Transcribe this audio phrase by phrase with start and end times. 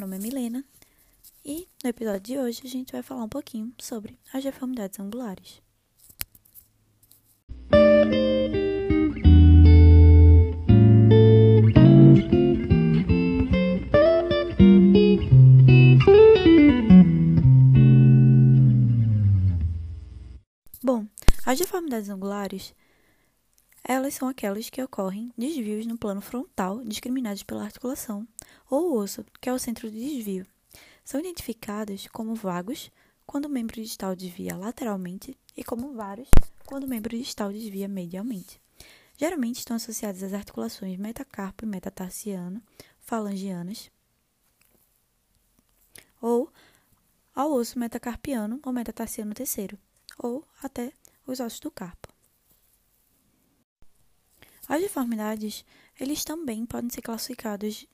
[0.00, 0.64] nome é Milena
[1.44, 5.60] e no episódio de hoje a gente vai falar um pouquinho sobre as deformidades angulares.
[20.82, 21.06] Bom,
[21.44, 22.74] as deformidades angulares
[23.88, 28.26] elas são aquelas que ocorrem desvios no plano frontal discriminados pela articulação
[28.68, 30.44] ou osso, que é o centro de desvio.
[31.04, 32.90] São identificadas como vagos
[33.24, 36.28] quando o membro distal desvia lateralmente e como varos
[36.64, 38.60] quando o membro distal desvia medialmente.
[39.16, 42.60] Geralmente estão associadas às articulações metacarpo e metatarsiano,
[42.98, 43.88] falangianas,
[46.20, 46.52] ou
[47.32, 49.78] ao osso metacarpiano ou metatarsiano terceiro,
[50.18, 50.92] ou até
[51.24, 52.05] os ossos do carpo.
[54.68, 55.64] As deformidades,
[55.98, 57.86] eles também podem ser classificados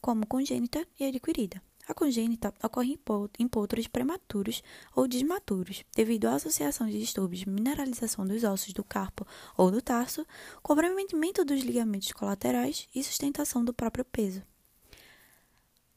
[0.00, 1.62] como congênita e adquirida.
[1.88, 3.00] A congênita ocorre
[3.38, 4.62] em potros prematuros
[4.94, 9.80] ou desmaturos, devido à associação de distúrbios de mineralização dos ossos do carpo ou do
[9.80, 10.26] tarso,
[10.62, 14.42] comprometimento dos ligamentos colaterais e sustentação do próprio peso.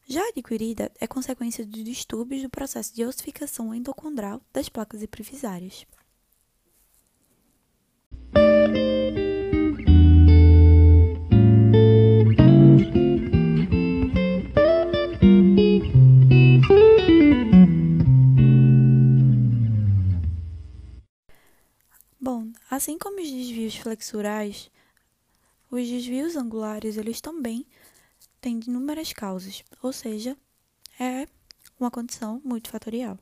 [0.07, 5.85] Já adquirida é consequência dos distúrbios do processo de ossificação endocondral das placas epifisárias.
[22.81, 24.71] Assim como os desvios flexurais,
[25.69, 27.63] os desvios angulares eles também
[28.41, 30.35] têm inúmeras causas, ou seja,
[30.99, 31.27] é
[31.79, 33.19] uma condição multifatorial.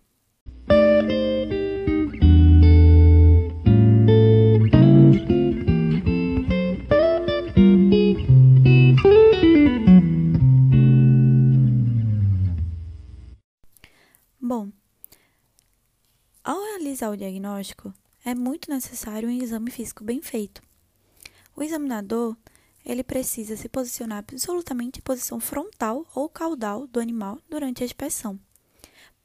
[14.39, 14.71] Bom,
[16.45, 17.93] ao realizar o diagnóstico,
[18.23, 20.61] é muito necessário um exame físico bem feito.
[21.55, 22.35] O examinador
[22.85, 28.39] ele precisa se posicionar absolutamente em posição frontal ou caudal do animal durante a inspeção,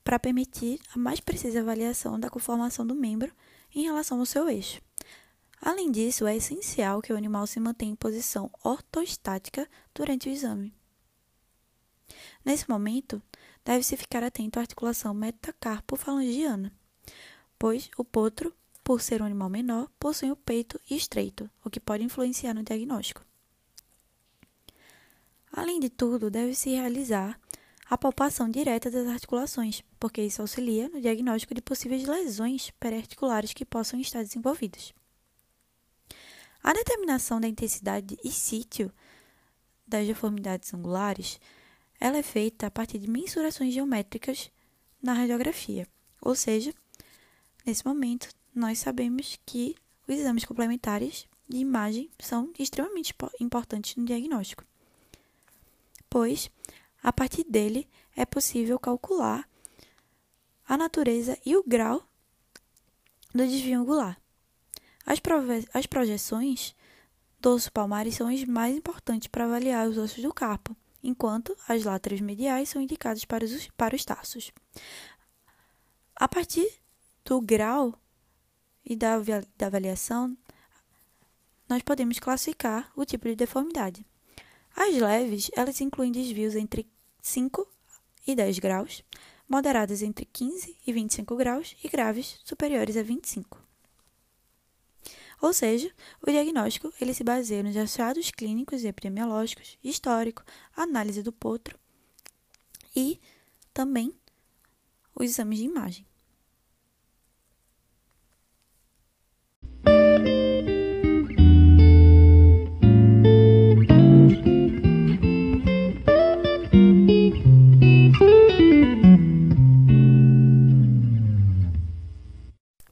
[0.02, 3.32] para permitir a mais precisa avaliação da conformação do membro
[3.74, 4.80] em relação ao seu eixo.
[5.60, 10.74] Além disso, é essencial que o animal se mantenha em posição ortostática durante o exame.
[12.44, 13.22] Nesse momento,
[13.64, 16.70] deve-se ficar atento à articulação metacarpo-falangiana,
[17.58, 18.54] pois o potro
[18.84, 23.24] por ser um animal menor, possui o peito estreito, o que pode influenciar no diagnóstico.
[25.50, 27.40] Além de tudo, deve-se realizar
[27.88, 33.64] a palpação direta das articulações, porque isso auxilia no diagnóstico de possíveis lesões periarticulares que
[33.64, 34.92] possam estar desenvolvidas.
[36.62, 38.92] A determinação da intensidade e sítio
[39.86, 41.40] das deformidades angulares
[42.00, 44.50] ela é feita a partir de mensurações geométricas
[45.00, 45.86] na radiografia,
[46.20, 46.74] ou seja,
[47.64, 49.74] nesse momento nós sabemos que
[50.06, 54.64] os exames complementares de imagem são extremamente importantes no diagnóstico,
[56.08, 56.50] pois
[57.02, 59.48] a partir dele é possível calcular
[60.66, 62.02] a natureza e o grau
[63.34, 64.18] do desvio angular.
[65.04, 65.20] As,
[65.74, 66.74] as projeções
[67.40, 71.84] do osso palmares são as mais importantes para avaliar os ossos do carpo, enquanto as
[71.84, 74.50] láteras mediais são indicadas para os, para os tarsos.
[76.16, 76.66] A partir
[77.24, 77.98] do grau
[78.84, 79.18] e da,
[79.56, 80.36] da avaliação,
[81.68, 84.04] nós podemos classificar o tipo de deformidade.
[84.76, 86.86] As leves, elas incluem desvios entre
[87.22, 87.66] 5
[88.26, 89.02] e 10 graus,
[89.48, 93.62] moderadas entre 15 e 25 graus e graves superiores a 25.
[95.40, 100.42] Ou seja, o diagnóstico ele se baseia nos achados clínicos e epidemiológicos, histórico,
[100.74, 101.78] análise do potro
[102.96, 103.20] e
[103.72, 104.14] também
[105.14, 106.06] os exames de imagem.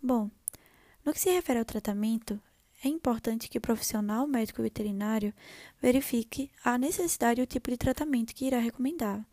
[0.03, 2.41] No que se refere ao tratamento,
[2.85, 5.33] é importante que o profissional médico veterinário
[5.81, 9.25] verifique a necessidade e o tipo de tratamento que irá recomendar.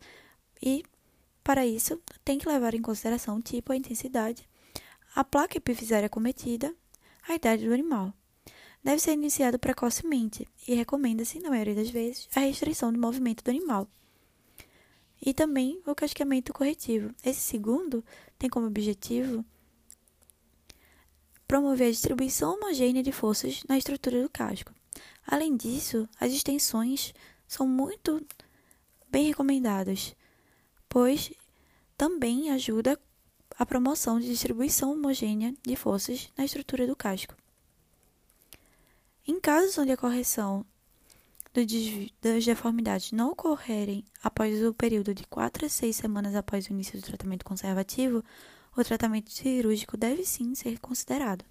[0.62, 0.84] E,
[1.42, 4.48] para isso, tem que levar em consideração o tipo, a intensidade,
[5.14, 6.72] a placa epifisária cometida,
[7.28, 8.14] a idade do animal.
[8.84, 13.50] Deve ser iniciado precocemente e recomenda-se, na maioria das vezes, a restrição do movimento do
[13.50, 13.88] animal.
[15.20, 17.14] E também o cascamento corretivo.
[17.22, 18.04] Esse segundo
[18.38, 19.44] tem como objetivo
[21.50, 24.72] promover a distribuição homogênea de forças na estrutura do casco.
[25.26, 27.12] Além disso, as extensões
[27.48, 28.24] são muito
[29.10, 30.14] bem recomendadas
[30.88, 31.32] pois
[31.96, 32.96] também ajuda
[33.58, 37.34] a promoção de distribuição homogênea de forças na estrutura do casco.
[39.26, 40.64] Em casos onde a correção
[41.52, 46.98] das deformidades não ocorrerem após o período de 4 a 6 semanas após o início
[47.00, 48.24] do tratamento conservativo,
[48.76, 51.44] o tratamento cirúrgico deve sim ser considerado.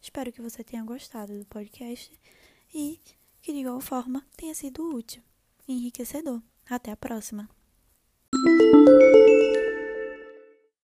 [0.00, 2.10] Espero que você tenha gostado do podcast
[2.74, 3.00] e
[3.40, 5.22] que, de igual forma, tenha sido útil
[5.66, 6.42] e enriquecedor.
[6.68, 7.48] Até a próxima!